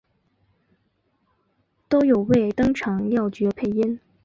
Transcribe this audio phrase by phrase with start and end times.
[1.87, 3.99] 都有为登场要角配音。